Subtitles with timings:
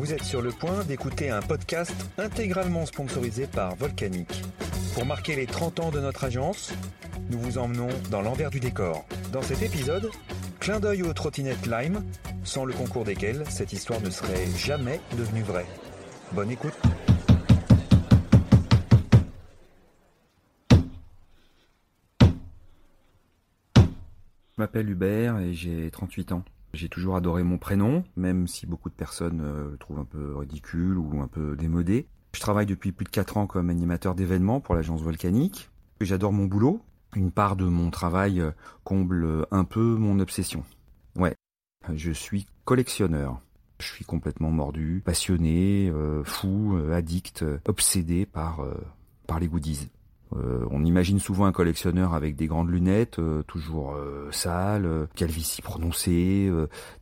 [0.00, 4.42] Vous êtes sur le point d'écouter un podcast intégralement sponsorisé par Volcanic.
[4.94, 6.72] Pour marquer les 30 ans de notre agence,
[7.28, 9.04] nous vous emmenons dans l'envers du décor.
[9.30, 10.08] Dans cet épisode,
[10.58, 12.02] clin d'œil aux trottinettes Lime,
[12.44, 15.66] sans le concours desquelles cette histoire ne serait jamais devenue vraie.
[16.32, 16.80] Bonne écoute.
[24.50, 26.42] Je m'appelle Hubert et j'ai 38 ans.
[26.72, 30.36] J'ai toujours adoré mon prénom, même si beaucoup de personnes euh, le trouvent un peu
[30.36, 32.06] ridicule ou un peu démodé.
[32.32, 35.68] Je travaille depuis plus de 4 ans comme animateur d'événements pour l'agence volcanique.
[36.00, 36.80] J'adore mon boulot.
[37.16, 38.52] Une part de mon travail euh,
[38.84, 40.64] comble un peu mon obsession.
[41.16, 41.34] Ouais,
[41.92, 43.40] je suis collectionneur.
[43.80, 48.64] Je suis complètement mordu, passionné, euh, fou, addict, obsédé par,
[49.26, 49.88] par les goodies.
[50.36, 55.62] Euh, on imagine souvent un collectionneur avec des grandes lunettes, euh, toujours euh, sales, calvitie
[55.62, 56.50] prononcée,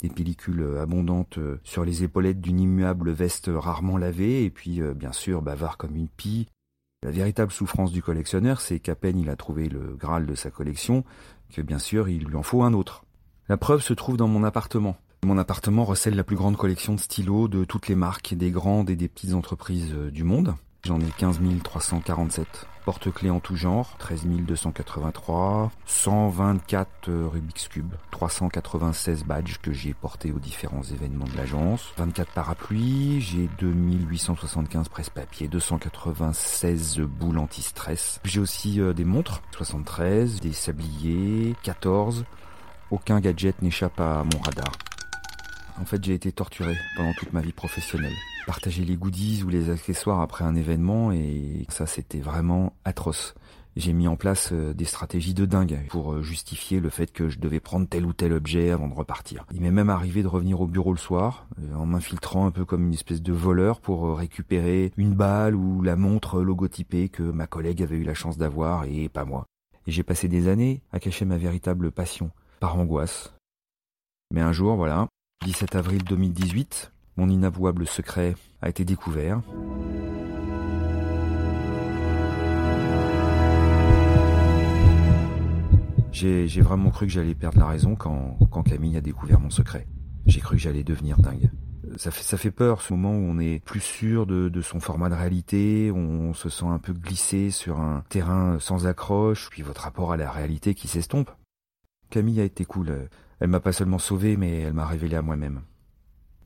[0.00, 5.42] des pellicules abondantes sur les épaulettes d'une immuable veste rarement lavée, et puis bien sûr
[5.42, 6.46] bavard comme une pie.
[7.02, 10.50] La véritable souffrance du collectionneur, c'est qu'à peine il a trouvé le Graal de sa
[10.50, 11.04] collection,
[11.52, 13.04] que bien sûr il lui en faut un autre.
[13.48, 14.96] La preuve se trouve dans mon appartement.
[15.24, 18.90] Mon appartement recèle la plus grande collection de stylos de toutes les marques, des grandes
[18.90, 20.54] et des petites entreprises du monde.
[20.84, 29.58] J'en ai 15 347 porte-clés en tout genre, 13 283, 124 Rubik's Cube, 396 badges
[29.60, 37.36] que j'ai portés aux différents événements de l'agence, 24 parapluies, j'ai 2875 presse-papier, 296 boules
[37.36, 38.20] anti-stress.
[38.24, 42.24] J'ai aussi euh, des montres, 73, des sabliers, 14.
[42.90, 44.72] Aucun gadget n'échappe à mon radar.
[45.80, 48.14] En fait, j'ai été torturé pendant toute ma vie professionnelle.
[48.46, 53.34] Partager les goodies ou les accessoires après un événement et ça, c'était vraiment atroce.
[53.76, 57.28] J'ai mis en place euh, des stratégies de dingue pour euh, justifier le fait que
[57.28, 59.46] je devais prendre tel ou tel objet avant de repartir.
[59.52, 62.64] Il m'est même arrivé de revenir au bureau le soir euh, en m'infiltrant un peu
[62.64, 67.46] comme une espèce de voleur pour récupérer une balle ou la montre logotypée que ma
[67.46, 69.46] collègue avait eu la chance d'avoir et pas moi.
[69.86, 73.32] Et j'ai passé des années à cacher ma véritable passion, par angoisse.
[74.34, 75.06] Mais un jour, voilà,
[75.44, 79.40] 17 avril 2018, mon inavouable secret a été découvert.
[86.12, 89.86] J'ai vraiment cru que j'allais perdre la raison quand, Camille a découvert mon secret.
[90.26, 91.50] J'ai cru que j'allais devenir dingue.
[91.96, 94.80] Ça fait, ça fait peur ce moment où on est plus sûr de, de son
[94.80, 99.62] format de réalité, on se sent un peu glissé sur un terrain sans accroche, puis
[99.62, 101.30] votre rapport à la réalité qui s'estompe.
[102.10, 103.08] Camille a été cool.
[103.40, 105.62] Elle m'a pas seulement sauvé, mais elle m'a révélé à moi-même.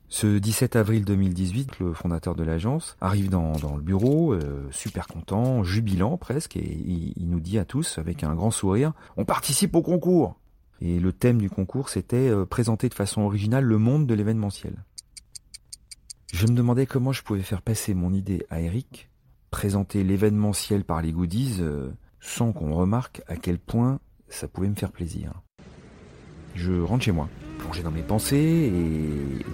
[0.09, 5.63] Ce 17 avril 2018, le fondateur de l'agence arrive dans, le bureau, euh, super content,
[5.63, 9.81] jubilant presque, et il, nous dit à tous, avec un grand sourire, on participe au
[9.81, 10.39] concours
[10.81, 14.83] Et le thème du concours, c'était euh, présenter de façon originale le monde de l'événementiel.
[16.31, 19.09] Je me demandais comment je pouvais faire passer mon idée à Eric,
[19.49, 21.89] présenter l'événementiel par les goodies, euh,
[22.19, 23.99] sans qu'on remarque à quel point
[24.29, 25.33] ça pouvait me faire plaisir.
[26.55, 27.27] Je rentre chez moi,
[27.59, 29.45] plongé dans mes pensées et...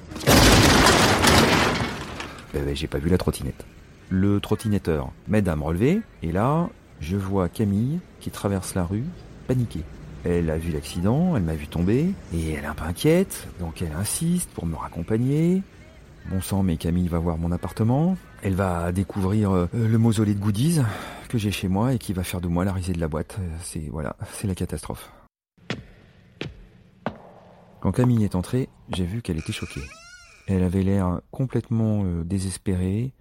[2.53, 3.65] Ben, j'ai pas vu la trottinette.
[4.09, 9.03] Le trottinetteur m'aide à me relever, et là, je vois Camille qui traverse la rue,
[9.47, 9.83] paniquée.
[10.25, 13.81] Elle a vu l'accident, elle m'a vu tomber, et elle est un peu inquiète, donc
[13.81, 15.61] elle insiste pour me raccompagner.
[16.29, 18.17] Bon sang, mais Camille va voir mon appartement.
[18.43, 20.81] Elle va découvrir euh, le mausolée de goodies
[21.29, 23.37] que j'ai chez moi et qui va faire de moi la risée de la boîte.
[23.63, 25.09] C'est voilà, c'est la catastrophe.
[27.81, 29.83] Quand Camille est entrée, j'ai vu qu'elle était choquée.
[30.47, 33.13] Elle avait l'air complètement euh, désespérée,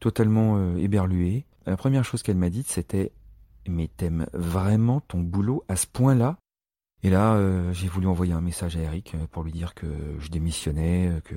[0.00, 1.46] totalement euh, éberluée.
[1.64, 3.12] La première chose qu'elle m'a dite, c'était
[3.66, 6.36] Mais t'aimes vraiment ton boulot à ce point-là?
[7.04, 9.86] Et là, euh, j'ai voulu envoyer un message à Eric pour lui dire que
[10.18, 11.34] je démissionnais, que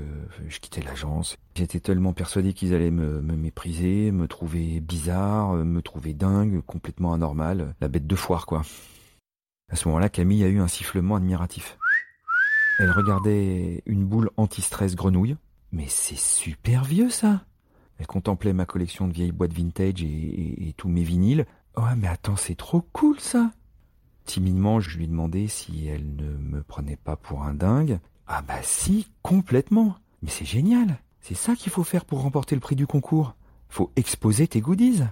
[0.48, 1.38] je quittais l'agence.
[1.56, 7.14] J'étais tellement persuadé qu'ils allaient me, me, mépriser, me trouver bizarre, me trouver dingue, complètement
[7.14, 8.64] anormal, la bête de foire, quoi.
[9.72, 11.78] À ce moment-là, Camille a eu un sifflement admiratif.
[12.78, 15.38] Elle regardait une boule anti-stress grenouille.
[15.72, 17.46] Mais c'est super vieux ça
[17.98, 21.46] Elle contemplait ma collection de vieilles boîtes vintage et, tous mes vinyles.
[21.76, 23.52] Oh mais attends, c'est trop cool ça
[24.26, 28.00] Timidement, je lui demandais si elle ne me prenait pas pour un dingue.
[28.28, 32.62] Ah bah si, complètement Mais c'est génial C'est ça qu'il faut faire pour remporter le
[32.62, 33.36] prix du concours.
[33.70, 35.04] Faut exposer tes goodies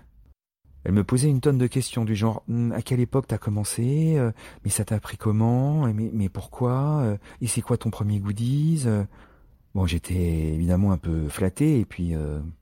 [0.85, 4.15] elle me posait une tonne de questions du genre hum, à quelle époque t'as commencé
[4.17, 4.31] euh,
[4.63, 9.05] Mais ça t'a pris comment mais, pourquoi euh, Et c'est quoi ton premier goodies euh?
[9.75, 10.13] Bon, j'étais
[10.53, 12.13] évidemment un peu flatté et puis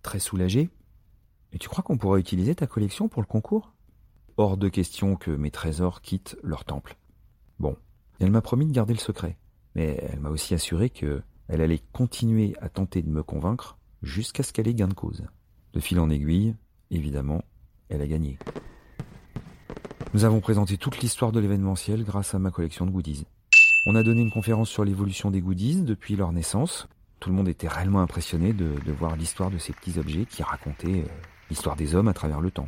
[0.01, 0.69] très soulagé.
[1.51, 3.73] Et tu crois qu'on pourrait utiliser ta collection pour le concours?
[4.37, 6.95] Hors de question que mes trésors quittent leur temple.
[7.59, 7.75] Bon,
[8.21, 9.37] elle m'a promis de garder le secret,
[9.75, 14.41] mais elle m'a aussi assuré que elle allait continuer à tenter de me convaincre jusqu'à
[14.41, 15.25] ce qu'elle ait gain de cause.
[15.73, 16.55] De fil en aiguille,
[16.91, 17.43] évidemment,
[17.91, 18.37] elle a gagné.
[20.13, 23.25] Nous avons présenté toute l'histoire de l'événementiel grâce à ma collection de goodies.
[23.85, 26.87] On a donné une conférence sur l'évolution des goodies depuis leur naissance.
[27.19, 31.01] Tout le monde était réellement impressionné de, voir l'histoire de ces petits objets qui racontaient
[31.01, 31.11] euh,
[31.49, 32.67] l'histoire des hommes à travers le temps.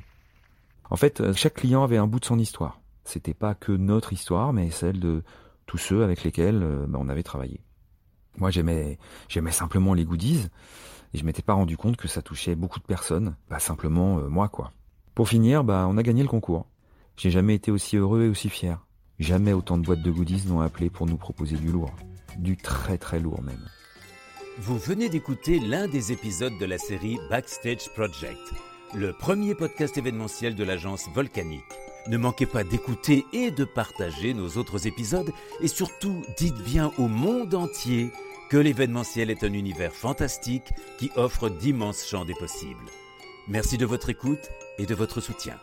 [0.89, 2.79] En fait, euh, chaque client avait un bout de son histoire.
[3.03, 5.23] C'était pas que notre histoire, mais celle de
[5.65, 7.61] tous ceux avec lesquels euh, bah, on avait travaillé.
[8.37, 8.97] Moi, j'aimais,
[9.27, 10.47] j'aimais simplement les goodies,
[11.13, 14.47] et je m'étais pas rendu compte que ça touchait beaucoup de personnes, pas simplement moi,
[14.47, 14.71] quoi.
[15.15, 16.65] Pour finir, bah, on a gagné le concours.
[17.17, 18.83] J'ai jamais été aussi heureux et aussi fier.
[19.19, 21.91] Jamais autant de boîtes de goodies n'ont appelé pour nous proposer du lourd.
[22.37, 23.69] Du très très lourd même.
[24.57, 28.39] Vous venez d'écouter l'un des épisodes de la série Backstage Project,
[28.95, 31.61] le premier podcast événementiel de l'agence Volcanique.
[32.07, 35.31] Ne manquez pas d'écouter et de partager nos autres épisodes
[35.61, 38.11] et surtout dites bien au monde entier
[38.49, 42.85] que l'événementiel est un univers fantastique qui offre d'immenses champs des possibles.
[43.49, 45.59] Merci de votre écoute et de votre soutien.